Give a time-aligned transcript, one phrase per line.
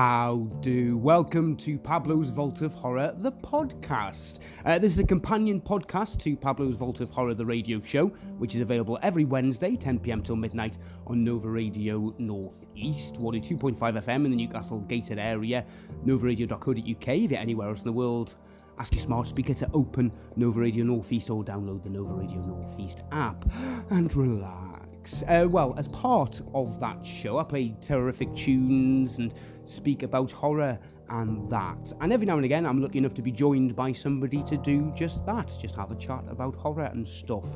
[0.00, 0.96] How do?
[0.96, 4.38] Welcome to Pablo's Vault of Horror, the podcast.
[4.64, 8.06] Uh, this is a companion podcast to Pablo's Vault of Horror, the radio show,
[8.38, 14.24] which is available every Wednesday, 10 pm till midnight on Nova Radio Northeast, 102.5 FM
[14.24, 15.66] in the Newcastle Gateshead area,
[16.06, 18.36] novaradio.co.uk if you're anywhere else in the world.
[18.78, 23.02] Ask your smart speaker to open Nova Radio Northeast or download the Nova Radio Northeast
[23.12, 23.44] app
[23.90, 25.22] and relax.
[25.28, 29.34] Uh, well, as part of that show, I play terrific tunes and
[29.70, 30.78] speak about horror
[31.10, 31.92] and that.
[32.00, 34.92] And every now and again, I'm lucky enough to be joined by somebody to do
[34.94, 37.46] just that, just have a chat about horror and stuff.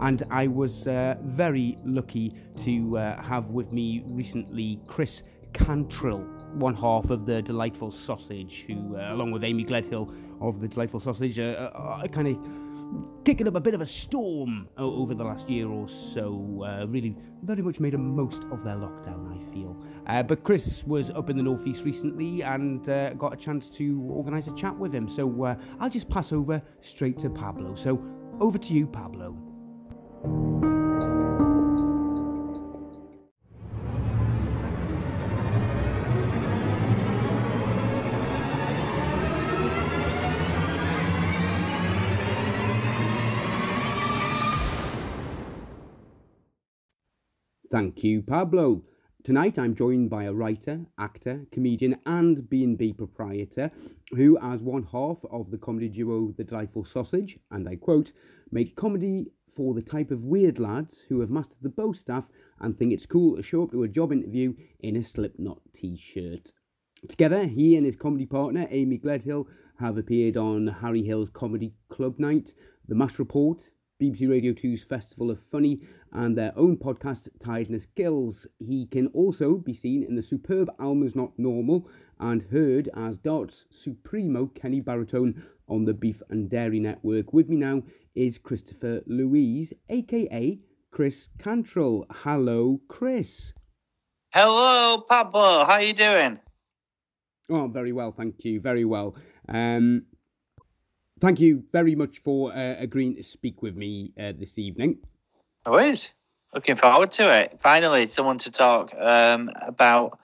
[0.00, 2.34] And I was uh, very lucky
[2.64, 8.96] to uh, have with me recently Chris Cantrill, one half of the Delightful Sausage, who,
[8.96, 12.73] uh, along with Amy Gledhill of the Delightful Sausage, uh, uh, kind of
[13.24, 16.64] kicking up a bit of a storm over the last year or so.
[16.66, 19.76] Uh, really, very much made a most of their lockdown, I feel.
[20.06, 24.00] Uh, but Chris was up in the northeast recently and uh, got a chance to
[24.10, 25.08] organise a chat with him.
[25.08, 27.74] So uh, I'll just pass over straight to Pablo.
[27.74, 28.02] So
[28.40, 29.53] over to you, Pablo.
[47.74, 48.84] Thank you, Pablo.
[49.24, 53.68] Tonight I'm joined by a writer, actor, comedian and B&B proprietor
[54.14, 58.12] who as one half of the comedy duo The Delightful Sausage, and I quote,
[58.52, 62.28] make comedy for the type of weird lads who have mastered the bow staff
[62.60, 66.52] and think it's cool to show up to a job interview in a Slipknot t-shirt.
[67.08, 69.46] Together, he and his comedy partner Amy Gledhill
[69.80, 72.52] have appeared on Harry Hill's Comedy Club Night,
[72.86, 73.68] The Mash Report,
[74.02, 75.80] BBC Radio 2's Festival of Funny,
[76.12, 78.44] and their own podcast, Tiredness Kills.
[78.58, 83.66] He can also be seen in the superb Alma's Not Normal and heard as Darts
[83.70, 87.32] Supremo Kenny Baritone on the Beef and Dairy Network.
[87.32, 87.82] With me now
[88.16, 90.58] is Christopher Louise, aka
[90.90, 92.04] Chris Cantrill.
[92.10, 93.52] Hello, Chris.
[94.32, 95.64] Hello, Pablo.
[95.64, 96.40] How are you doing?
[97.48, 98.60] Oh, very well, thank you.
[98.60, 99.14] Very well.
[99.48, 100.06] Um,
[101.24, 104.98] thank you very much for uh, agreeing to speak with me uh, this evening.
[105.64, 106.12] Always
[106.52, 107.58] looking forward to it.
[107.60, 110.18] Finally, someone to talk um, about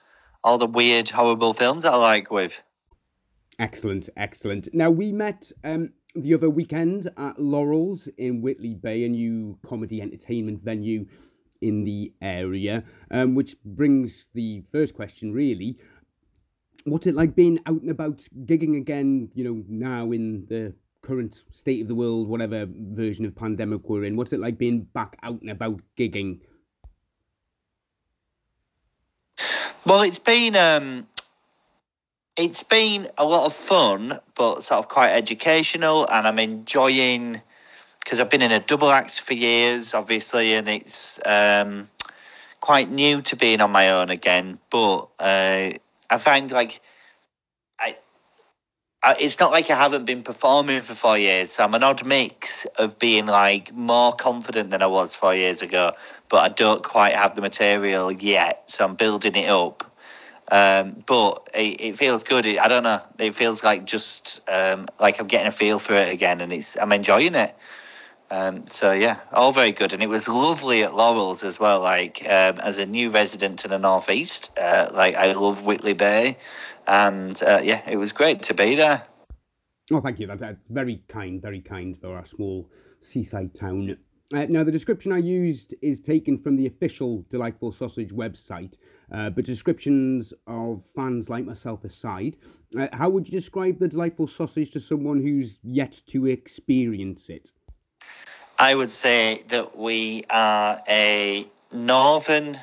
[0.45, 2.63] all the weird, horrible films that I like with.
[3.59, 4.69] Excellent, excellent.
[4.75, 10.03] Now we met um, the other weekend at Laurels in Whitley Bay, a new comedy
[10.03, 11.07] entertainment venue
[11.63, 15.79] in the area, um, which brings the first question really.
[16.85, 21.43] What's it like being out and about gigging again, you know, now in the current
[21.53, 24.17] state of the world, whatever version of pandemic we're in?
[24.17, 26.41] What's it like being back out and about gigging?
[29.85, 31.07] Well, it's been um,
[32.37, 37.41] it's been a lot of fun, but sort of quite educational, and I'm enjoying
[38.01, 41.89] because I've been in a double act for years, obviously, and it's um,
[42.61, 44.59] quite new to being on my own again.
[44.71, 45.71] But uh,
[46.11, 46.81] I find like
[49.05, 51.53] it's not like I haven't been performing for four years.
[51.53, 55.63] So I'm an odd mix of being like more confident than I was four years
[55.63, 55.93] ago,
[56.29, 58.65] but I don't quite have the material yet.
[58.67, 59.85] So I'm building it up.
[60.53, 62.45] Um, but it, it, feels good.
[62.45, 63.01] It, I don't know.
[63.19, 66.77] It feels like just um, like I'm getting a feel for it again, and it's
[66.77, 67.55] I'm enjoying it.
[68.33, 71.81] Um, so yeah, all very good, and it was lovely at Laurels as well.
[71.81, 76.37] Like um, as a new resident to the northeast, uh, like I love Whitley Bay
[76.91, 79.03] and uh, yeah, it was great to be there.
[79.93, 80.27] Oh, thank you.
[80.27, 82.69] That's, that's very kind, very kind for our small
[83.01, 83.97] seaside town.
[84.35, 88.75] Uh, now, the description I used is taken from the official Delightful Sausage website,
[89.13, 92.37] uh, but descriptions of fans like myself aside,
[92.79, 97.53] uh, how would you describe the Delightful Sausage to someone who's yet to experience it?
[98.59, 102.59] I would say that we are a northern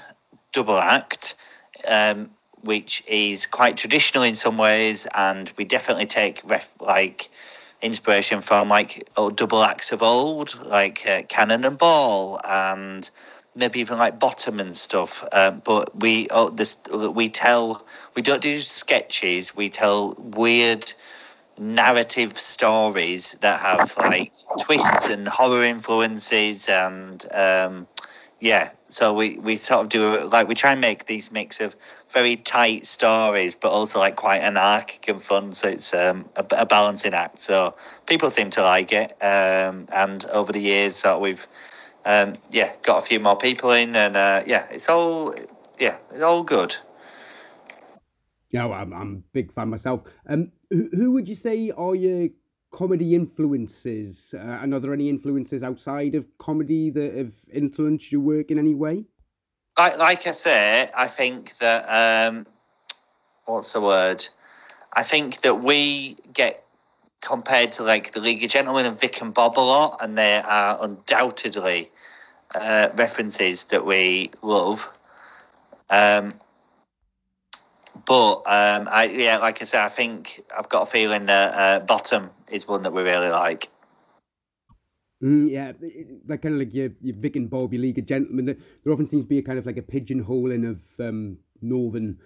[0.53, 1.35] double act
[1.85, 2.31] um,
[2.61, 7.29] which is quite traditional in some ways, and we definitely take ref, like
[7.81, 13.09] inspiration from like old double acts of old, like uh, Cannon and Ball, and
[13.55, 15.25] maybe even like Bottom and stuff.
[15.31, 19.55] Um, but we oh, this we tell we don't do sketches.
[19.55, 20.91] We tell weird
[21.59, 24.31] narrative stories that have like
[24.61, 27.87] twists and horror influences and um,
[28.39, 31.75] yeah so we we sort of do like we try and make these mix of
[32.09, 36.65] very tight stories but also like quite anarchic and fun so it's um, a, a,
[36.65, 37.75] balancing act so
[38.05, 41.47] people seem to like it um, and over the years so we've
[42.05, 45.33] um, yeah got a few more people in and uh, yeah it's all
[45.79, 46.75] yeah it's all good
[48.51, 50.01] Yeah, I'm, I'm a big fan myself.
[50.27, 52.29] Um, who, who would you say are your
[52.71, 54.33] comedy influences?
[54.37, 58.59] Uh, and are there any influences outside of comedy that have influenced your work in
[58.59, 59.05] any way?
[59.77, 61.85] Like, like I say, I think that
[62.29, 62.47] um,
[63.45, 64.27] what's the word?
[64.91, 66.63] I think that we get
[67.21, 70.37] compared to like the League of Gentlemen and Vic and Bob a lot, and they
[70.37, 71.91] are undoubtedly
[72.55, 74.89] uh, references that we love.
[75.89, 76.33] Um,
[78.07, 81.85] but um, I yeah, like I said, I think I've got a feeling that uh,
[81.85, 83.69] Bottom is one that we really like.
[85.21, 85.73] Mm, yeah,
[86.27, 88.45] like kind of like your, your Vic and Bob, your League of Gentlemen.
[88.45, 92.17] There often seems to be a kind of like a pigeonholing of um, northern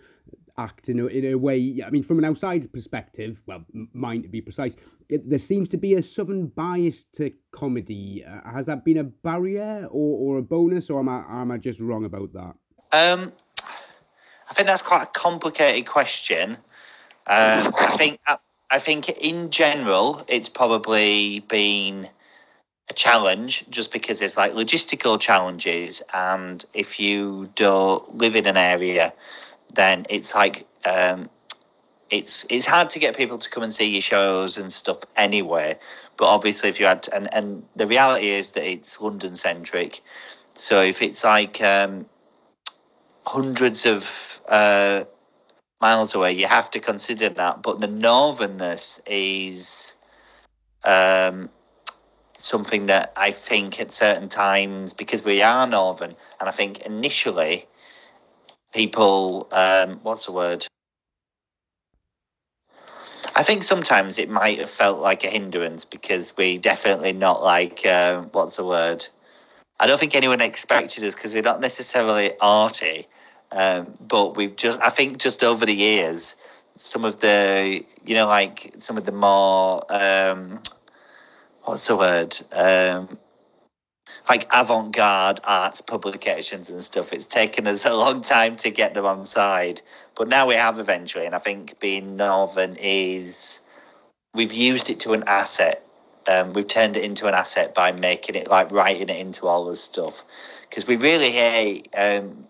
[0.58, 1.82] act in a, in a way.
[1.86, 3.64] I mean, from an outside perspective, well,
[3.94, 4.76] mine to be precise,
[5.10, 8.24] it, there seems to be a southern bias to comedy.
[8.24, 11.58] Uh, has that been a barrier or, or a bonus, or am I am I
[11.58, 12.54] just wrong about that?
[12.92, 13.32] Um,
[14.52, 16.52] I think that's quite a complicated question.
[17.26, 18.20] Um, I think
[18.70, 22.08] I think in general, it's probably been
[22.90, 28.58] a challenge just because it's like logistical challenges, and if you don't live in an
[28.58, 29.14] area
[29.74, 31.30] then it's like um,
[32.10, 35.78] it's it's hard to get people to come and see your shows and stuff anyway.
[36.18, 40.02] But obviously, if you had and and the reality is that it's London centric,
[40.54, 42.06] so if it's like um,
[43.26, 45.06] hundreds of uh,
[45.80, 47.62] miles away, you have to consider that.
[47.62, 49.94] But the northernness is
[50.84, 51.50] um,
[52.38, 57.68] something that I think at certain times because we are northern, and I think initially
[58.74, 60.66] people um, what's the word
[63.36, 67.86] I think sometimes it might have felt like a hindrance because we definitely not like
[67.86, 69.08] uh, what's the word.
[69.80, 73.08] I don't think anyone expected us because we're not necessarily arty,
[73.52, 76.36] um, but we've just I think just over the years,
[76.76, 80.62] some of the you know like some of the more um,
[81.64, 83.18] what's the word um,
[84.30, 87.12] like avant-garde arts publications and stuff.
[87.14, 89.82] It's taken us a long time to get them on side,
[90.16, 91.26] but now we have eventually.
[91.26, 93.62] And I think being Northern is
[94.34, 95.86] we've used it to an asset.
[96.28, 99.66] Um, we've turned it into an asset by making it like writing it into all
[99.66, 100.24] the stuff
[100.70, 101.90] because we really hate.
[101.98, 102.48] Um,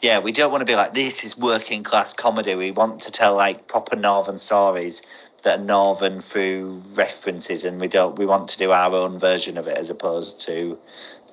[0.00, 2.54] yeah, we don't want to be like this is working class comedy.
[2.54, 5.02] We want to tell like proper northern stories
[5.42, 8.18] that are northern through references, and we don't.
[8.18, 10.78] We want to do our own version of it as opposed to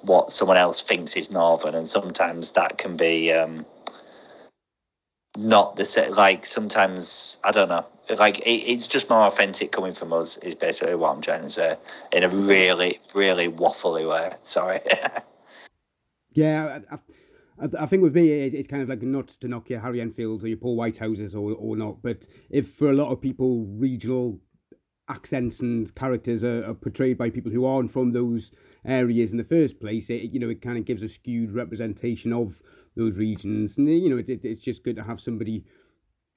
[0.01, 3.65] what someone else thinks is northern, and sometimes that can be um,
[5.37, 6.13] not the same.
[6.13, 7.85] Like sometimes I don't know.
[8.17, 10.37] Like it, it's just more authentic coming from us.
[10.37, 11.77] Is basically what I'm trying to say
[12.11, 14.31] in a really, really waffly way.
[14.43, 14.81] Sorry.
[16.33, 16.79] yeah.
[16.91, 16.99] I, I
[17.59, 20.47] I, think with me, it's kind of like not to knock your Harry Enfields or
[20.47, 24.39] your Paul Whitehouses or, or not, but if for a lot of people, regional
[25.09, 28.51] accents and characters are, are portrayed by people who aren't from those
[28.85, 32.31] areas in the first place, it, you know, it kind of gives a skewed representation
[32.31, 32.61] of
[32.95, 33.77] those regions.
[33.77, 35.65] And, you know, it, it, it's just good to have somebody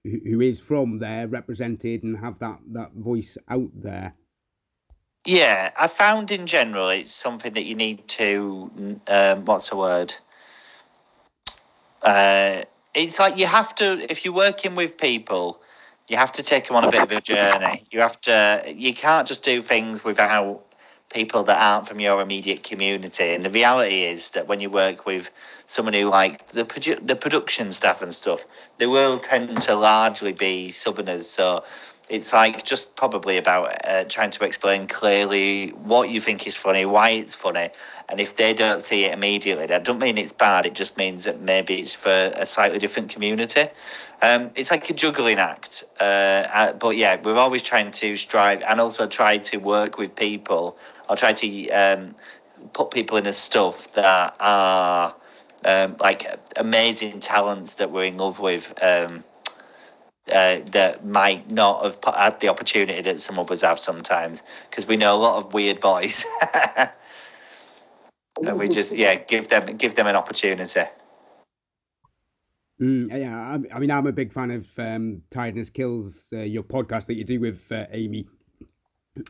[0.05, 4.14] who, who is from there represented and have that, that voice out there.
[5.26, 10.14] Yeah, I found in general it's something that you need to, um, what's the word?
[12.02, 12.62] Uh,
[12.95, 15.61] it's like you have to if you're working with people,
[16.09, 17.85] you have to take them on a bit of a journey.
[17.90, 18.64] You have to.
[18.75, 20.64] You can't just do things without
[21.12, 23.30] people that aren't from your immediate community.
[23.35, 25.30] And the reality is that when you work with
[25.66, 28.45] someone who like the produ- the production staff and stuff,
[28.78, 31.28] they will tend to largely be Southerners.
[31.28, 31.64] So
[32.11, 36.85] it's like just probably about uh, trying to explain clearly what you think is funny,
[36.85, 37.71] why it's funny,
[38.09, 40.67] and if they don't see it immediately, that don't mean it's bad.
[40.67, 43.69] It just means that maybe it's for a slightly different community.
[44.23, 46.02] Um, it's like a juggling act, uh,
[46.52, 50.76] uh, but yeah, we're always trying to strive and also try to work with people.
[51.09, 52.17] I'll try to um,
[52.73, 55.14] put people in a stuff that are
[55.64, 56.26] um, like
[56.57, 58.75] amazing talents that we're in love with.
[58.83, 59.25] Um,
[60.32, 64.87] uh, that might not have had the opportunity that some of us have sometimes because
[64.87, 66.25] we know a lot of weird boys.
[68.42, 70.82] And we just yeah give them give them an opportunity.
[72.80, 76.62] Mm, yeah I, I, mean i'm a big fan of um tiredness kills uh, your
[76.62, 78.26] podcast that you do with uh, amy.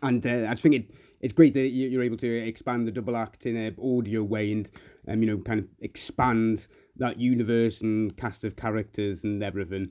[0.02, 3.16] And uh, i just think it it's great that you're able to expand the double
[3.16, 4.71] act in an audio way and
[5.09, 9.90] um, you know kind of expand that universe and cast of characters and everything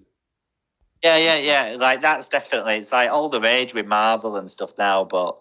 [1.03, 1.75] yeah, yeah, yeah.
[1.77, 5.37] Like that's definitely it's like all the rage with Marvel and stuff now, but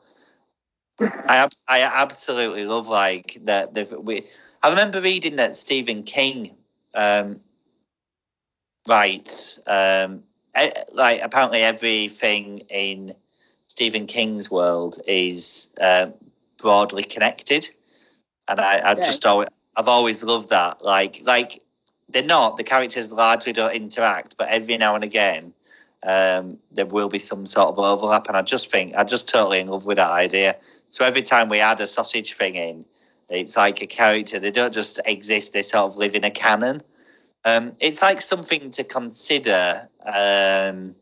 [1.01, 3.75] I I absolutely love like that.
[4.03, 4.27] We
[4.63, 6.57] I remember reading that Stephen King.
[6.95, 7.41] Um,
[8.87, 9.59] right.
[9.67, 10.23] Um,
[10.93, 13.15] like apparently everything in
[13.67, 16.09] Stephen King's world is uh,
[16.59, 17.69] broadly connected,
[18.49, 19.07] and I, I yeah.
[19.07, 20.83] just always, I've always loved that.
[20.83, 21.63] Like, like
[22.09, 25.53] they're not the characters largely don't interact, but every now and again
[26.03, 28.29] um, there will be some sort of overlap.
[28.29, 30.57] And I just think I just totally in love with that idea.
[30.89, 32.85] So every time we add a sausage thing in,
[33.29, 34.39] it's like a character.
[34.39, 36.83] They don't just exist; they sort of live in a canon.
[37.45, 39.89] Um, it's like something to consider.
[40.05, 40.95] Um,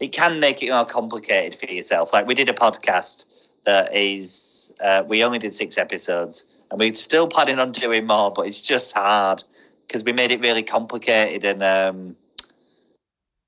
[0.00, 2.12] it can make it more complicated for yourself.
[2.12, 3.24] Like we did a podcast
[3.64, 8.30] that is, uh, we only did six episodes, and we're still planning on doing more,
[8.30, 9.42] but it's just hard
[9.86, 12.16] because we made it really complicated and um,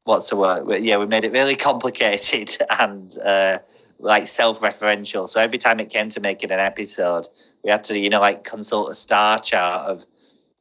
[0.04, 0.82] what's the word?
[0.82, 3.58] Yeah, we made it really complicated and uh,
[3.98, 5.28] like self-referential.
[5.28, 7.28] So every time it came to making an episode,
[7.62, 10.06] we had to, you know, like consult a star chart of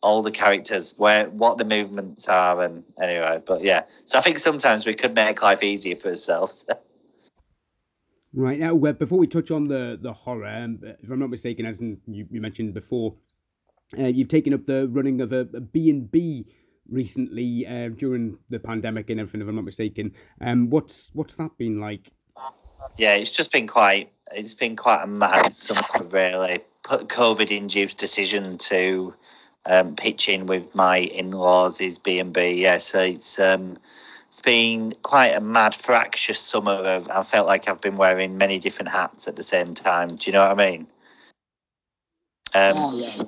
[0.01, 3.41] all the characters, where what the movements are, and anyway.
[3.43, 6.65] But yeah, so I think sometimes we could make life easier for ourselves.
[8.33, 11.79] right now, before we touch on the the horror, um, if I'm not mistaken, as
[11.79, 13.15] you, you mentioned before,
[13.97, 16.45] uh, you've taken up the running of a B and B
[16.89, 20.13] recently uh, during the pandemic and everything, if I'm not mistaken.
[20.41, 22.11] Um, what's what's that been like?
[22.97, 24.11] Yeah, it's just been quite.
[24.31, 26.59] It's been quite a mad summer, really.
[26.83, 29.13] Put COVID-induced decision to
[29.65, 32.61] um, pitch in with my in-laws is B and B.
[32.61, 33.77] Yeah, so it's um,
[34.29, 36.71] it's been quite a mad, fractious summer.
[36.71, 40.15] Of I felt like I've been wearing many different hats at the same time.
[40.15, 40.87] Do you know what I mean?
[42.53, 43.23] Um, oh, yeah.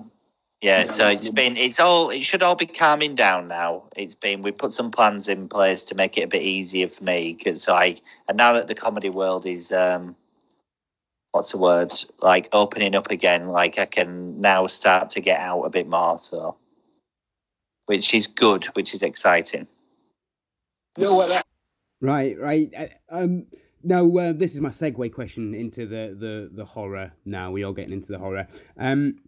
[0.61, 3.83] Yeah, so it's been it's all it should all be calming down now.
[3.95, 7.01] It's been we put some plans in place to make it a bit easier for
[7.01, 7.95] me because I
[8.27, 10.17] and now that the comedy world is um
[11.31, 15.61] what's the word like opening up again, like I can now start to get out
[15.63, 16.19] a bit more.
[16.19, 16.57] So
[17.85, 19.65] which is good, which is exciting.
[20.97, 21.29] You what?
[21.29, 21.45] That-
[22.01, 22.73] right, right.
[22.77, 23.45] Uh, um,
[23.81, 27.13] now uh, this is my segue question into the the the horror.
[27.23, 28.45] Now we are getting into the horror.
[28.77, 29.19] Um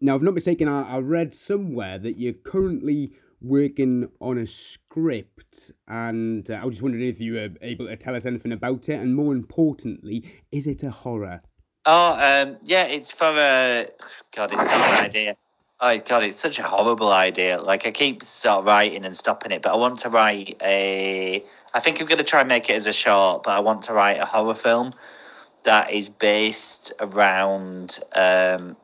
[0.00, 4.46] now, if I'm not mistaken, I, I read somewhere that you're currently working on a
[4.46, 8.52] script, and uh, I was just wondering if you were able to tell us anything
[8.52, 11.42] about it, and more importantly, is it a horror?
[11.84, 13.86] Oh, um, yeah, it's for a.
[14.34, 15.36] God, it's an idea.
[15.78, 17.60] Oh God, it's such a horrible idea.
[17.60, 21.44] Like I keep start writing and stopping it, but I want to write a.
[21.74, 23.82] I think I'm going to try and make it as a short, but I want
[23.82, 24.94] to write a horror film
[25.64, 28.76] that is based around um,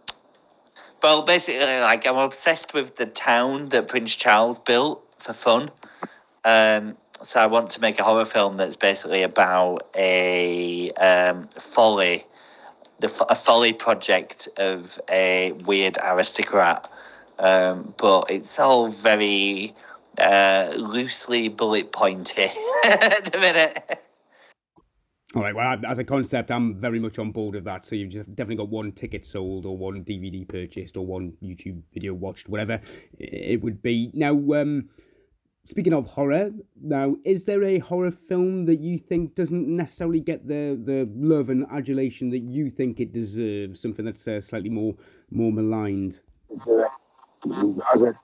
[1.03, 5.71] well, basically, like I'm obsessed with the town that Prince Charles built for fun.
[6.45, 12.27] Um, so I want to make a horror film that's basically about a um, folly,
[12.99, 16.91] the a folly project of a weird aristocrat.
[17.39, 19.75] Um, but it's all very
[20.19, 22.43] uh, loosely bullet pointy
[22.85, 24.02] at the minute.
[25.35, 25.55] All right.
[25.55, 27.87] Well, as a concept, I'm very much on board with that.
[27.87, 31.81] So you've just definitely got one ticket sold, or one DVD purchased, or one YouTube
[31.95, 32.81] video watched, whatever
[33.19, 34.11] it would be.
[34.13, 34.91] Now, um,
[35.65, 36.51] speaking of horror,
[36.83, 41.49] now is there a horror film that you think doesn't necessarily get the the love
[41.49, 43.81] and adulation that you think it deserves?
[43.81, 44.95] Something that's uh, slightly more
[45.31, 46.21] more maligned
[47.93, 48.15] as a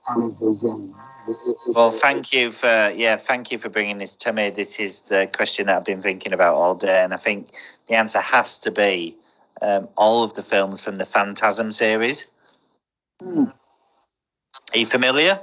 [1.67, 4.49] Well, thank you for yeah, thank you for bringing this to me.
[4.49, 7.49] This is the question that I've been thinking about all day, and I think
[7.87, 9.17] the answer has to be
[9.61, 12.27] um, all of the films from the Phantasm series.
[13.21, 13.45] Hmm.
[14.73, 15.41] Are you familiar?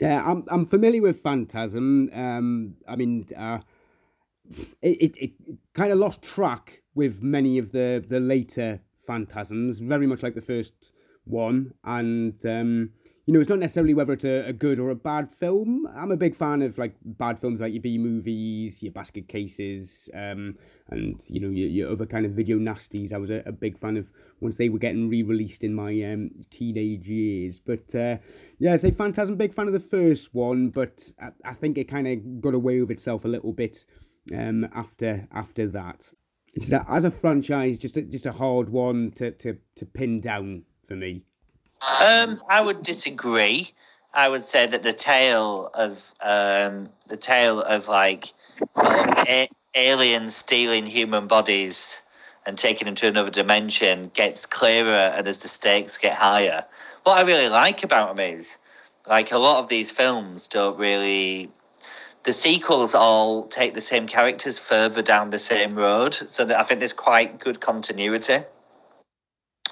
[0.00, 2.10] Yeah, I'm I'm familiar with Phantasm.
[2.14, 3.58] Um, I mean, uh,
[4.80, 5.30] it, it, it
[5.74, 10.40] kind of lost track with many of the the later Phantasms, very much like the
[10.40, 10.92] first
[11.24, 12.90] one, and um,
[13.26, 15.86] you know, it's not necessarily whether it's a, a, good or a bad film.
[15.96, 20.08] I'm a big fan of like bad films like your B movies, your basket cases,
[20.12, 20.56] um,
[20.90, 23.12] and you know your, your other kind of video nasties.
[23.12, 24.10] I was a, a big fan of
[24.40, 27.60] once they were getting re-released in my um, teenage years.
[27.64, 28.16] But uh,
[28.58, 31.84] yeah, I say Phantasm, big fan of the first one, but I, I think it
[31.84, 33.84] kind of got away with itself a little bit
[34.36, 36.12] um, after after that.
[36.68, 40.64] That as a franchise, just a, just a hard one to, to, to pin down
[40.86, 41.24] for me.
[41.82, 43.72] Um, I would disagree.
[44.14, 48.26] I would say that the tale of um, the tale of like
[48.86, 52.02] a- aliens stealing human bodies
[52.44, 56.64] and taking them to another dimension gets clearer and as the stakes get higher.
[57.04, 58.58] What I really like about them is
[59.08, 61.50] like a lot of these films don't really
[62.24, 66.62] the sequels all take the same characters further down the same road so that I
[66.62, 68.38] think there's quite good continuity.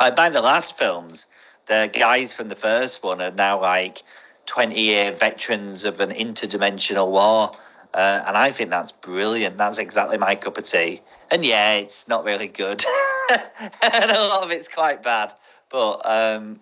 [0.01, 1.27] Like by the last films,
[1.71, 4.03] the guys from the first one are now like
[4.47, 7.53] 20 year veterans of an interdimensional war.
[7.95, 9.57] Uh, and I think that's brilliant.
[9.57, 11.01] That's exactly my cup of tea.
[11.31, 12.85] And yeah, it's not really good.
[13.31, 15.33] and a lot of it's quite bad.
[15.71, 16.59] But um,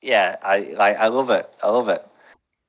[0.00, 1.48] yeah, I like I love it.
[1.62, 2.06] I love it.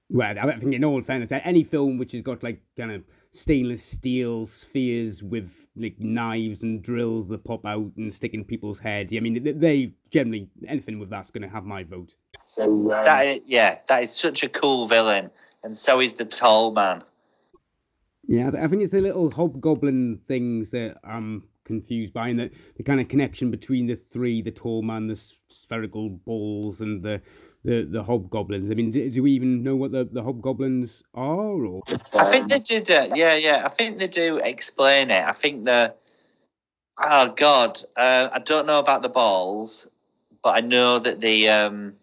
[0.10, 3.84] Well, I think in all fairness, any film which has got like kind of stainless
[3.84, 9.14] steel spheres with like knives and drills that pop out and stick in people's heads.
[9.16, 12.16] I mean, they generally anything with that's going to have my vote.
[12.46, 12.88] So um...
[12.88, 15.32] that is, yeah, that is such a cool villain,
[15.64, 17.04] and so is the tall man.
[18.28, 22.84] Yeah, I think it's the little hobgoblin things that I'm confused by, and the, the
[22.84, 27.22] kind of connection between the three, the tall man, the spherical balls, and the
[27.64, 28.72] the, the hobgoblins.
[28.72, 31.66] I mean, do, do we even know what the, the hobgoblins are?
[31.66, 31.82] Or
[32.16, 32.82] I think they do.
[33.16, 33.64] Yeah, yeah.
[33.66, 35.24] I think they do explain it.
[35.26, 35.94] I think the
[36.98, 39.88] oh god, uh, I don't know about the balls,
[40.44, 41.94] but I know that the um,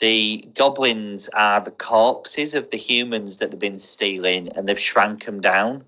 [0.00, 5.24] the goblins are the corpses of the humans that they've been stealing, and they've shrank
[5.24, 5.84] them down.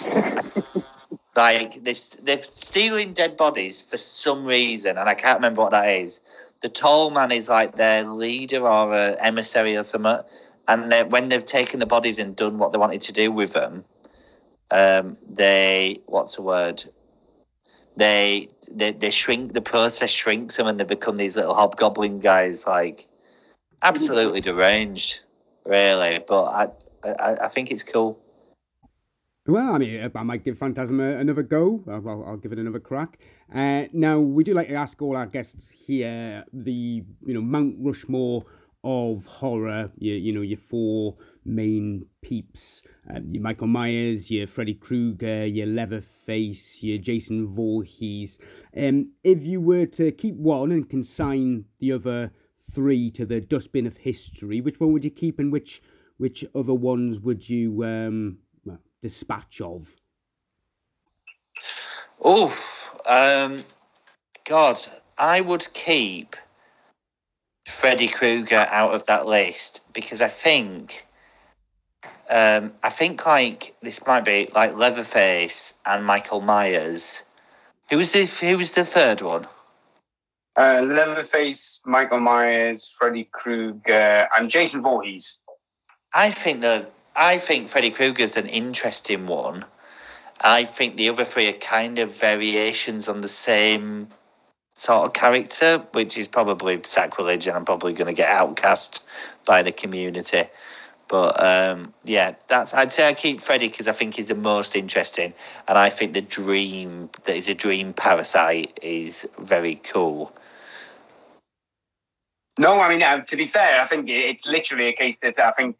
[1.36, 5.88] like this, they're stealing dead bodies for some reason, and I can't remember what that
[5.90, 6.20] is.
[6.62, 10.18] The tall man is like their leader or a emissary or something,
[10.68, 13.84] and when they've taken the bodies and done what they wanted to do with them,
[14.70, 16.84] um, they what's the word?
[17.96, 22.66] They, they they shrink the process shrinks them and they become these little hobgoblin guys
[22.66, 23.06] like
[23.80, 25.20] absolutely deranged,
[25.64, 26.18] really.
[26.26, 26.68] But I,
[27.04, 28.18] I, I think it's cool.
[29.48, 31.84] Well, I mean, I might give Phantasm another go.
[31.88, 33.20] I'll, I'll give it another crack.
[33.54, 37.76] Uh, now, we do like to ask all our guests here the, you know, Mount
[37.78, 38.44] Rushmore
[38.82, 39.92] of horror.
[39.98, 45.68] You, you know, your four main peeps: um, your Michael Myers, your Freddy Krueger, your
[45.68, 48.38] Leatherface, your Jason Voorhees.
[48.76, 52.32] Um, if you were to keep one and consign the other
[52.72, 55.82] three to the dustbin of history, which one would you keep, and which
[56.18, 58.38] which other ones would you um,
[59.08, 59.88] dispatch of?
[62.20, 62.56] Oh,
[63.04, 63.64] um,
[64.44, 64.80] God,
[65.16, 66.34] I would keep
[67.68, 71.06] Freddy Krueger out of that list because I think,
[72.28, 77.22] um, I think like this might be like Leatherface and Michael Myers.
[77.90, 79.46] Who was the Who was the third one?
[80.56, 85.38] Uh, Leatherface, Michael Myers, Freddy Krueger, and Jason Voorhees.
[86.12, 89.64] I think the I think Freddy Krueger's an interesting one.
[90.40, 94.08] I think the other three are kind of variations on the same
[94.74, 99.02] sort of character, which is probably sacrilege, and I'm probably going to get outcast
[99.46, 100.44] by the community.
[101.08, 104.76] But um, yeah, that's I'd say I keep Freddy because I think he's the most
[104.76, 105.32] interesting,
[105.68, 110.36] and I think the dream that is a dream parasite is very cool.
[112.58, 115.52] No, I mean, uh, to be fair, I think it's literally a case that I
[115.52, 115.78] think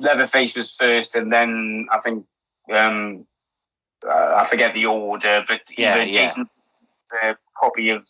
[0.00, 2.24] Leatherface was first, and then I think
[2.72, 3.26] um,
[4.06, 6.12] uh, I forget the order, but yeah, yeah.
[6.12, 6.48] Jason
[7.22, 8.06] a copy of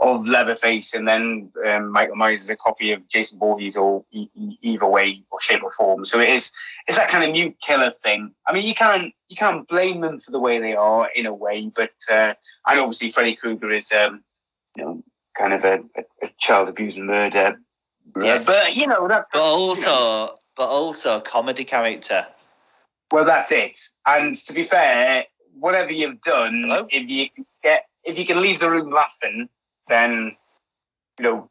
[0.00, 4.28] of Leatherface, and then um, Michael Myers is a copy of Jason Voorhees, or e-
[4.34, 6.04] e- either way or shape or form.
[6.04, 6.52] So it is
[6.86, 8.34] it's that kind of new killer thing.
[8.46, 11.34] I mean, you can't you can't blame them for the way they are in a
[11.34, 12.34] way, but uh,
[12.66, 14.24] and obviously Freddy Krueger is um,
[14.76, 15.02] you know
[15.36, 17.56] kind of a, a, a child abuse and murder.
[18.20, 18.46] Yes.
[18.46, 19.26] But you know that.
[19.32, 22.26] But also, you know, but also a comedy character.
[23.12, 23.78] Well, that's it.
[24.06, 25.24] And to be fair,
[25.58, 26.86] whatever you've done, Hello?
[26.90, 27.28] if you
[27.62, 29.48] get if you can leave the room laughing,
[29.88, 30.36] then
[31.18, 31.50] you know,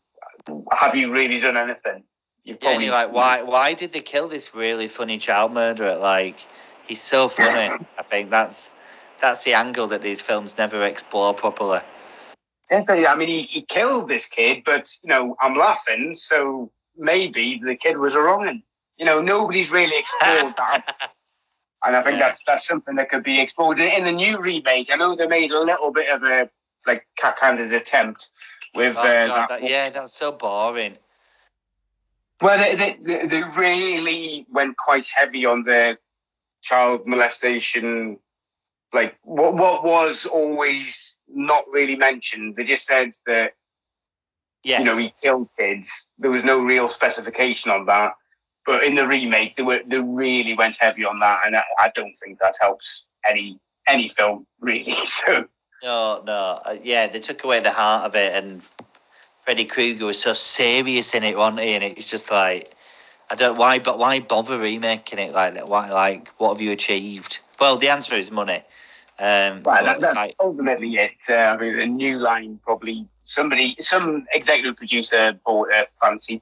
[0.72, 2.04] have you really done anything?
[2.44, 3.42] You've yeah, and you're like, why?
[3.44, 5.96] Why did they kill this really funny child murderer?
[5.96, 6.46] Like,
[6.86, 7.86] he's so funny.
[7.98, 8.70] I think that's
[9.22, 11.80] that's the angle that these films never explore properly.
[12.70, 17.62] Yes, I mean, he, he killed this kid, but you know, I'm laughing, so maybe
[17.63, 18.63] the kid was a wrong.
[18.98, 20.96] You know, nobody's really explored that.
[21.84, 22.28] and I think yeah.
[22.28, 24.90] that's that's something that could be explored in the new remake.
[24.92, 26.50] I know they made a little bit of a
[26.86, 28.30] like cack-handed attempt
[28.76, 28.96] with.
[28.98, 30.98] Oh, uh, God, that, yeah, that was so boring.
[32.42, 35.98] Well, they, they, they really went quite heavy on the
[36.62, 38.20] child molestation
[38.94, 42.56] like what what was always not really mentioned.
[42.56, 43.54] They just said that
[44.64, 44.80] yes.
[44.80, 46.12] you know he killed kids.
[46.20, 48.14] There was no real specification on that.
[48.65, 51.91] But in the remake, they were they really went heavy on that, and I, I
[51.93, 54.95] don't think that helps any any film really.
[55.06, 55.45] So
[55.84, 58.62] no, no, uh, yeah, they took away the heart of it, and
[59.43, 61.73] Freddy Krueger was so serious in it, wasn't he?
[61.73, 62.76] And it's just like.
[63.30, 65.67] I don't why, but why bother remaking it like that?
[65.67, 67.39] Why, like, what have you achieved?
[67.60, 68.62] Well, the answer is money.
[69.17, 71.12] Um, right, that, that's like, ultimately it.
[71.30, 76.41] Uh, I mean, a new line probably somebody, some executive producer bought a fancy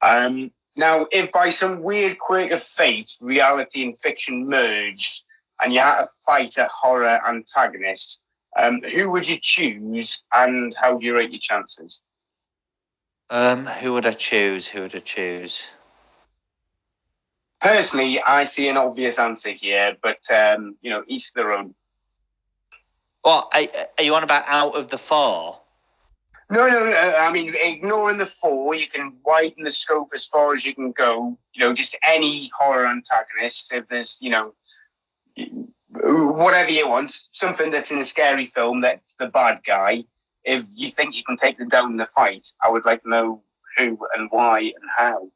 [0.00, 5.24] car Um, now, if by some weird quirk of fate, reality and fiction merged,
[5.60, 8.20] and you had to fight a horror antagonist,
[8.56, 12.00] um, who would you choose, and how do you rate your chances?
[13.28, 14.68] Um, who would I choose?
[14.68, 15.62] Who would I choose?
[17.60, 21.74] Personally, I see an obvious answer here, but um, you know, each their own.
[23.24, 23.62] Well, are,
[23.98, 25.58] are you on about out of the four?
[26.50, 26.96] No, no, no.
[26.96, 30.92] I mean, ignoring the four, you can widen the scope as far as you can
[30.92, 31.38] go.
[31.54, 33.72] You know, just any horror antagonist.
[33.72, 34.54] If there's, you know,
[35.92, 40.04] whatever you want, something that's in a scary film that's the bad guy.
[40.44, 43.10] If you think you can take them down in the fight, I would like to
[43.10, 43.42] know
[43.76, 45.30] who and why and how.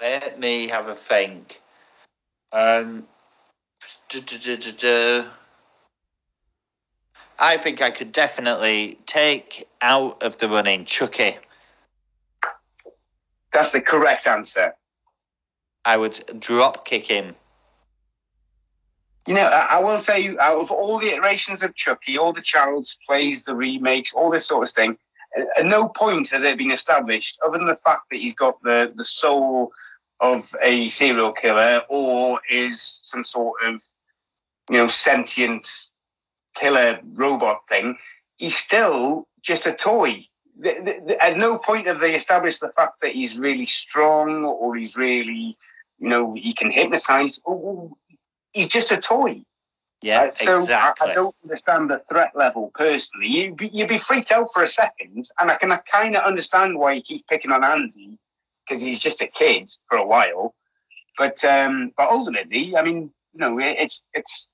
[0.00, 1.60] Let me have a think.
[2.52, 3.08] Um,
[7.38, 11.36] I think I could definitely take out of the running Chucky.
[13.52, 14.74] That's the correct answer.
[15.84, 17.34] I would drop kick him.
[19.26, 22.40] You know, I, I will say, out of all the iterations of Chucky, all the
[22.40, 24.96] Child's plays, the remakes, all this sort of thing,
[25.56, 28.92] at no point has it been established, other than the fact that he's got the,
[28.94, 29.72] the soul
[30.20, 33.82] of a serial killer or is some sort of,
[34.70, 35.90] you know, sentient
[36.54, 37.96] killer robot thing,
[38.36, 40.26] he's still just a toy.
[40.58, 44.44] The, the, the, at no point have they established the fact that he's really strong
[44.44, 45.56] or he's really,
[45.98, 47.40] you know, he can hypnotize.
[47.46, 47.96] Oh,
[48.52, 49.42] He's just a toy.
[50.02, 51.08] Yeah, uh, so exactly.
[51.08, 53.28] I, I, don't understand the threat level personally.
[53.28, 56.96] You you'd be freaked out for a second, and I can kind of understand why
[56.96, 58.18] he keeps picking on Andy
[58.66, 60.54] because he's just a kid for a while.
[61.16, 64.48] But um, but ultimately, I mean, you know, it's it's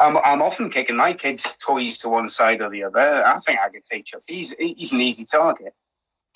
[0.00, 3.26] I'm, I'm often kicking my kids' toys to one side or the other.
[3.26, 4.22] I think I could take Chuck.
[4.26, 5.74] He's he's an easy target.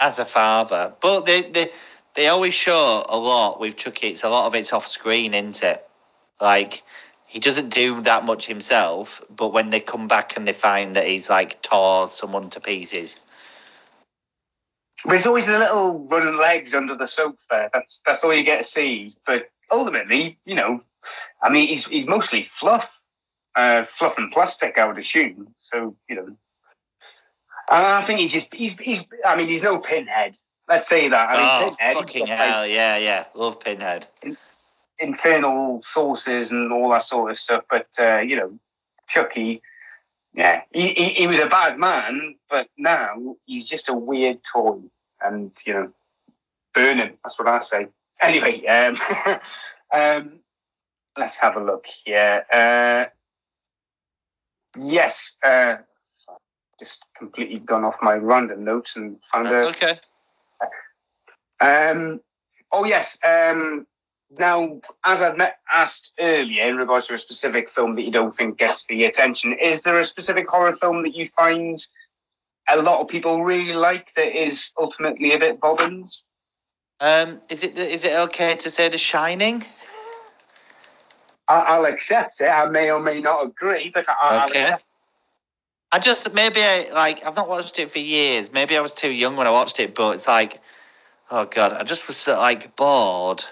[0.00, 1.70] As a father, but they they
[2.14, 4.08] they always show a lot with Chucky.
[4.08, 5.86] It's a lot of it's off screen, isn't it?
[6.40, 6.82] Like
[7.26, 11.06] he doesn't do that much himself, but when they come back and they find that
[11.06, 13.16] he's like tore someone to pieces.
[15.04, 17.70] There's always the little running legs under the sofa.
[17.72, 19.14] That's that's all you get to see.
[19.24, 20.82] But ultimately, you know,
[21.42, 23.01] I mean, he's he's mostly fluff
[23.54, 25.54] uh, fluff and plastic, I would assume.
[25.58, 26.36] So you know,
[27.68, 29.06] I think he's just he's he's.
[29.24, 30.36] I mean, he's no pinhead.
[30.68, 31.28] Let's say that.
[31.28, 32.62] I mean, oh, pinhead, fucking hell!
[32.62, 34.06] Like, yeah, yeah, love pinhead.
[34.98, 38.58] infernal sources and all that sort of stuff, but uh, you know,
[39.08, 39.62] Chucky.
[40.34, 44.78] Yeah, he, he, he was a bad man, but now he's just a weird toy,
[45.20, 45.92] and you know,
[46.72, 47.14] burn him.
[47.22, 47.88] That's what I say.
[48.20, 48.96] Anyway, um,
[49.92, 50.38] um,
[51.18, 52.46] let's have a look here.
[52.50, 53.06] Uh,
[54.76, 55.76] Yes, uh,
[56.78, 60.00] just completely gone off my random notes and found That's a, okay.
[61.60, 62.20] Um,
[62.70, 63.18] oh yes.
[63.24, 63.86] Um,
[64.38, 68.34] now, as I've met, asked earlier in regards to a specific film that you don't
[68.34, 71.78] think gets the attention, is there a specific horror film that you find
[72.68, 76.24] a lot of people really like that is ultimately a bit bobbins?
[77.00, 79.64] Um, is it is it okay to say The Shining?
[81.48, 82.46] I, will accept it.
[82.46, 84.70] I may or may not agree, but I, okay.
[84.70, 84.78] I'll
[85.94, 88.50] I just maybe I like I've not watched it for years.
[88.50, 90.60] Maybe I was too young when I watched it, but it's like,
[91.30, 93.44] oh god, I just was like bored,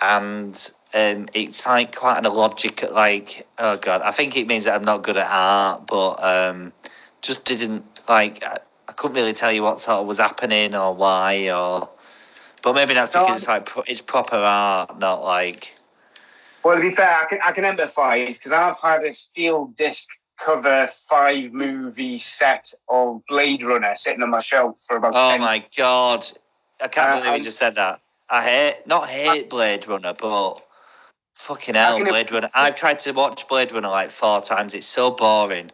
[0.00, 2.92] and um, it's like quite an illogical.
[2.92, 6.72] Like, oh god, I think it means that I'm not good at art, but um,
[7.20, 8.42] just didn't like.
[8.42, 11.90] I, I couldn't really tell you what sort of was happening or why or.
[12.62, 15.74] But maybe that's because no, it's like it's proper art, not like
[16.64, 20.06] well, to be fair, I can, I can empathise because I've had a steel disc
[20.38, 25.12] cover five movie set of Blade Runner sitting on my shelf for about.
[25.14, 26.26] Oh 10 my god!
[26.80, 28.00] I can't uh, believe you just said that.
[28.28, 30.60] I hate not hate Blade Runner, but
[31.34, 32.50] fucking hell, Blade Runner.
[32.54, 34.74] I've tried to watch Blade Runner like four times.
[34.74, 35.72] It's so boring.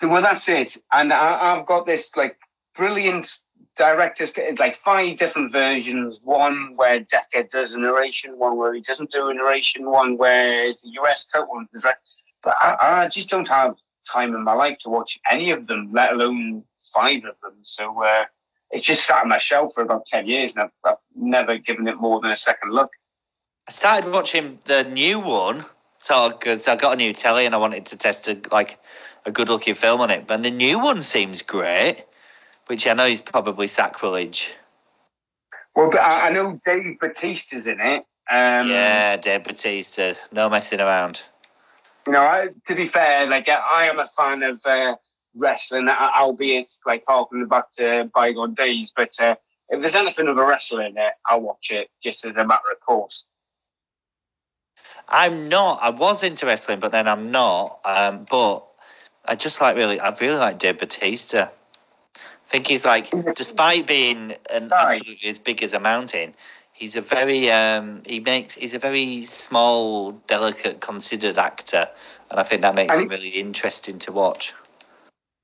[0.00, 0.76] Well, that's it.
[0.92, 2.38] And I, I've got this like
[2.76, 3.36] brilliant
[3.78, 6.20] directors like five different versions.
[6.22, 10.66] One where Deckard does a narration, one where he doesn't do a narration, one where
[10.66, 11.68] it's the US cut, one
[12.42, 13.76] But I, I, just don't have
[14.10, 17.54] time in my life to watch any of them, let alone five of them.
[17.62, 18.24] So uh,
[18.72, 21.86] it's just sat on my shelf for about ten years, and I've, I've never given
[21.88, 22.90] it more than a second look.
[23.68, 25.64] I started watching the new one,
[26.00, 28.78] so because I got a new telly and I wanted to test a like
[29.24, 30.26] a good looking film on it.
[30.26, 32.04] But the new one seems great
[32.68, 34.54] which I know is probably sacrilege.
[35.74, 38.04] Well, but I, I know Dave Bautista's in it.
[38.30, 40.16] Um, yeah, Dave Bautista.
[40.32, 41.22] No messing around.
[42.06, 44.96] You know, I, to be fair, like I am a fan of uh,
[45.34, 48.92] wrestling, albeit like harking back to bygone days.
[48.94, 49.36] But uh,
[49.68, 52.70] if there's anything of a wrestler in it, I'll watch it just as a matter
[52.72, 53.24] of course.
[55.08, 55.80] I'm not.
[55.82, 57.80] I was into wrestling, but then I'm not.
[57.84, 58.66] Um, but
[59.24, 61.50] I just like really, I really like Dave Bautista.
[62.48, 66.34] I think he's like, despite being an absolutely as big as a mountain,
[66.72, 71.86] he's a very um, he makes he's a very small, delicate, considered actor,
[72.30, 74.54] and I think that makes and him really interesting to watch.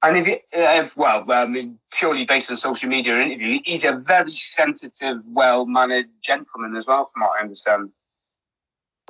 [0.02, 4.34] And if, if well, I mean, purely based on social media interview, he's a very
[4.34, 7.90] sensitive, well-mannered gentleman as well, from what I understand.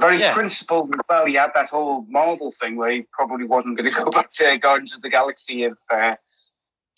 [0.01, 0.35] Very yeah.
[0.35, 1.27] principled as well.
[1.27, 4.59] He had that whole Marvel thing where he probably wasn't going to go back to
[4.59, 6.17] Guardians of the Galaxy if uh,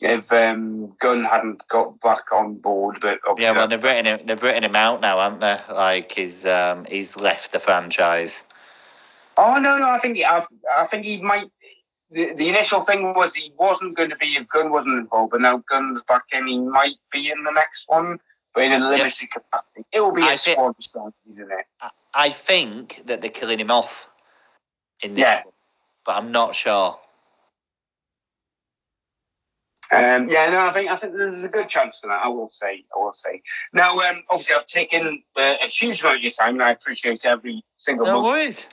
[0.01, 2.99] if um, Gunn hadn't got back on board.
[3.01, 4.21] But yeah, well, they've written him.
[4.27, 5.59] They've written him out now, haven't they?
[5.73, 8.43] Like he's um, he's left the franchise.
[9.37, 10.45] Oh no, no, I think I,
[10.77, 11.51] I think he might.
[12.11, 15.41] The, the initial thing was he wasn't going to be if Gunn wasn't involved, but
[15.41, 16.47] now Gunn's back in.
[16.47, 18.21] He might be in the next one,
[18.55, 19.31] but in a limited yep.
[19.33, 19.85] capacity.
[19.93, 21.91] It will be I a swan song, isn't it?
[22.15, 24.09] I think that they're killing him off
[25.03, 25.45] in this yeah.
[25.45, 25.53] one,
[26.05, 26.99] but I'm not sure.
[29.93, 32.21] Um, yeah, no, I think I think there's a good chance for that.
[32.25, 33.43] I will say, I will say.
[33.73, 37.25] Now, um, obviously, I've taken uh, a huge amount of your time, and I appreciate
[37.25, 38.07] every single.
[38.07, 38.67] No worries.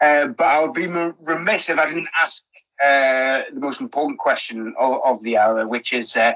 [0.00, 2.44] Uh, but I would be remiss if I didn't ask
[2.82, 6.32] uh, the most important question of, of the hour, which is, uh,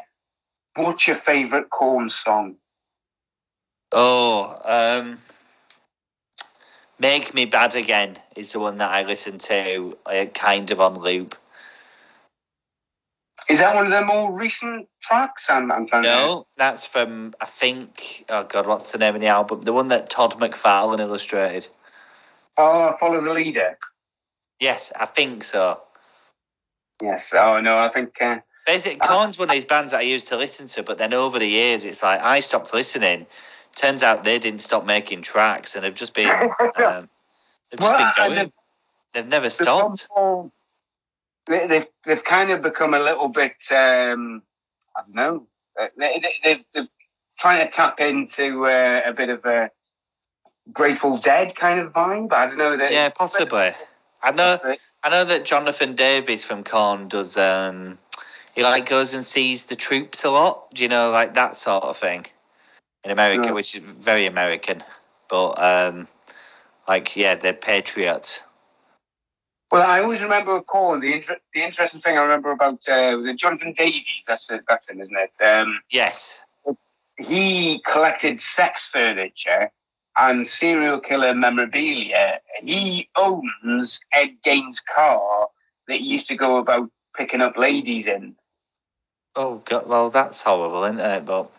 [0.76, 2.57] what's your favourite Korn song?
[3.92, 5.18] Oh, um,
[6.98, 11.00] "Make Me Bad Again" is the one that I listen to, uh, kind of on
[11.00, 11.37] loop.
[13.51, 15.51] Is that one of the more recent tracks?
[15.51, 18.25] I'm, I'm trying no, that's from I think.
[18.29, 19.63] Oh God, what's the name of the album?
[19.63, 21.67] The one that Todd McFarlane illustrated.
[22.57, 23.77] Oh, follow the leader.
[24.61, 25.83] Yes, I think so.
[27.03, 27.35] Yes.
[27.35, 28.23] Oh no, I think.
[28.23, 31.13] Uh, Basically, Korn's one of these bands that I used to listen to, but then
[31.13, 33.27] over the years, it's like I stopped listening.
[33.75, 36.29] Turns out they didn't stop making tracks, and they've just been
[36.77, 37.09] um,
[37.71, 38.53] they've just well, been going.
[39.13, 40.07] They've never stopped
[41.46, 44.42] they, they've they've kind of become a little bit um,
[44.96, 45.46] I don't know.
[45.81, 46.88] Uh, they, they, they've,
[47.38, 49.70] trying to tap into uh, a bit of a
[50.72, 52.33] Grateful Dead kind of vibe.
[52.33, 52.76] I don't know.
[52.76, 53.72] That yeah, possibly.
[54.22, 54.59] I know.
[55.03, 57.37] I know that Jonathan Davies from Korn does.
[57.37, 57.98] Um,
[58.55, 60.72] he like goes and sees the troops a lot.
[60.74, 62.26] Do you know, like that sort of thing
[63.05, 63.53] in America, yeah.
[63.53, 64.85] which is very American.
[65.29, 66.09] But um,
[66.87, 68.42] like, yeah, they're patriots.
[69.70, 71.00] Well, I always remember Korn.
[71.00, 74.24] The inter- the interesting thing I remember about uh, was it Jonathan Davies.
[74.26, 74.62] That's it.
[74.68, 75.44] That's him, isn't it?
[75.44, 76.42] Um, yes.
[77.18, 79.70] He collected sex furniture
[80.16, 82.40] and serial killer memorabilia.
[82.61, 85.48] He owns Ed Gein's car
[85.87, 88.35] that he used to go about picking up ladies in.
[89.37, 89.87] Oh God!
[89.87, 91.24] Well, that's horrible, isn't it?
[91.24, 91.50] But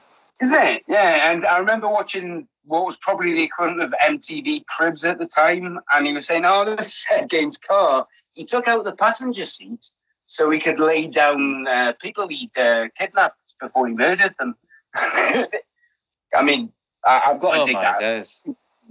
[0.41, 0.83] is it?
[0.87, 1.31] Yeah.
[1.31, 5.79] And I remember watching what was probably the equivalent of MTV Cribs at the time,
[5.91, 9.45] and he was saying, "Oh, this is Ed Gein's car." He took out the passenger
[9.45, 9.91] seat
[10.23, 14.55] so he could lay down uh, people he'd uh, kidnapped before he murdered them.
[14.95, 16.71] I mean,
[17.05, 17.99] I, have got to oh dig that.
[17.99, 18.41] Days.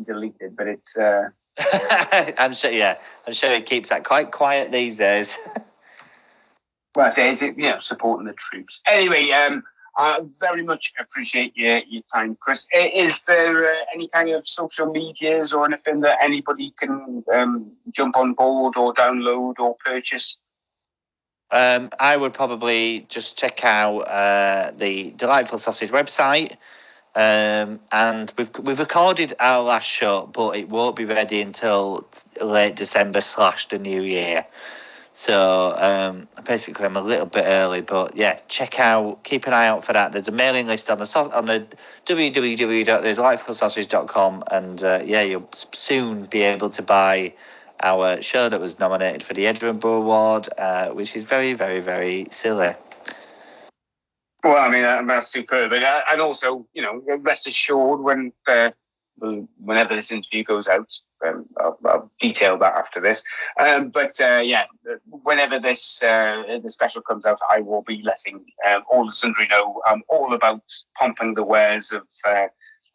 [0.07, 0.97] Deleted, but it's.
[0.97, 1.29] Uh...
[2.39, 2.71] I'm sure.
[2.71, 5.39] Yeah, I'm sure he keeps that quite quiet these days.
[6.95, 8.81] well, I say, is it you know supporting the troops?
[8.87, 9.63] Anyway, um,
[10.01, 12.67] I very much appreciate your, your time, Chris.
[12.75, 18.17] Is there uh, any kind of social medias or anything that anybody can um, jump
[18.17, 20.39] on board or download or purchase?
[21.51, 26.57] Um, I would probably just check out uh, the Delightful Sausage website.
[27.15, 32.09] Um, and we've we've recorded our last show, but it won't be ready until
[32.41, 34.47] late December slash the new year.
[35.13, 39.67] So um, basically, I'm a little bit early, but yeah, check out, keep an eye
[39.67, 40.13] out for that.
[40.13, 41.67] There's a mailing list on the on the
[42.07, 47.35] www.delightfulsausage.com, and uh, yeah, you'll soon be able to buy
[47.83, 52.27] our show that was nominated for the Edinburgh Award, uh, which is very, very, very
[52.31, 52.75] silly.
[54.43, 58.71] Well, I mean, that's superb, and, uh, and also, you know, rest assured when uh,
[59.21, 60.93] whenever this interview goes out.
[61.27, 63.23] Um, I'll, I'll, detail that after this.
[63.59, 64.67] Um, but uh, yeah,
[65.09, 69.47] whenever this uh, the special comes out, I will be letting um, all the sundry
[69.49, 70.63] know I'm all about
[70.97, 72.47] pumping the wares of uh,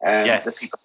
[0.04, 0.44] um, yes.
[0.44, 0.78] the people.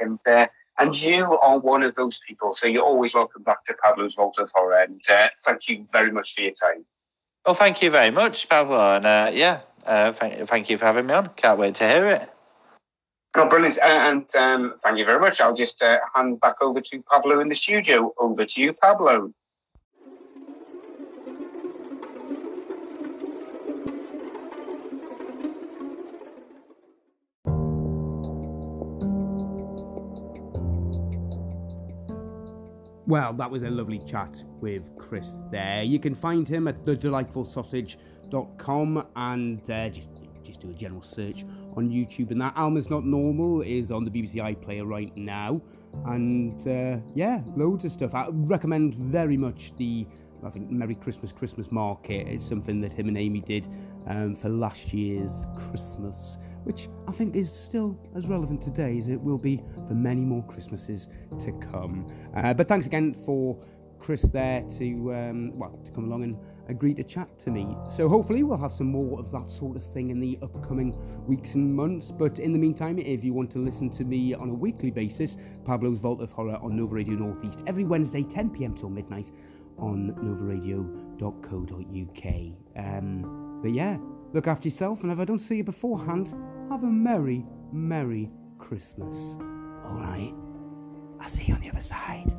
[0.00, 0.46] And, uh,
[0.78, 2.54] and you are one of those people.
[2.54, 4.80] So you're always welcome back to Pablo's Vault of Horror.
[4.82, 6.84] And uh, thank you very much for your time.
[7.44, 8.96] Well, thank you very much, Pablo.
[8.96, 11.30] And uh, yeah, thank, thank you for having me on.
[11.30, 12.30] Can't wait to hear it.
[13.38, 13.78] No, brilliant.
[13.78, 15.40] Uh, and, um, thank you very much.
[15.40, 18.12] I'll just uh, hand back over to Pablo in the studio.
[18.18, 19.32] Over to you, Pablo.
[33.06, 35.84] Well, that was a lovely chat with Chris there.
[35.84, 40.10] You can find him at thedelightfulsausage.com and uh, just
[40.48, 41.44] just do a general search
[41.76, 42.30] on YouTube.
[42.30, 45.60] And that Alma's Not Normal is on the BBC iPlayer right now.
[46.06, 48.14] And uh, yeah, loads of stuff.
[48.14, 50.06] I recommend very much the
[50.44, 53.66] I think Merry Christmas Christmas Market is something that him and Amy did
[54.06, 59.20] um, for last year's Christmas, which I think is still as relevant today as it
[59.20, 61.08] will be for many more Christmases
[61.40, 62.06] to come.
[62.36, 63.58] Uh, but thanks again for
[63.98, 66.36] Chris there to um, well to come along and
[66.68, 67.76] agree to chat to me.
[67.88, 71.54] So hopefully we'll have some more of that sort of thing in the upcoming weeks
[71.54, 72.10] and months.
[72.10, 75.36] But in the meantime, if you want to listen to me on a weekly basis,
[75.64, 78.74] Pablo's Vault of Horror on Nova Radio Northeast every Wednesday, 10 p.m.
[78.74, 79.30] till midnight
[79.78, 81.24] on novaradio.co.uk.
[82.76, 83.96] Um, but yeah,
[84.32, 86.34] look after yourself, and if I don't see you beforehand,
[86.70, 89.36] have a merry, merry Christmas.
[89.84, 90.34] All right,
[91.20, 92.32] I'll see you on the other side.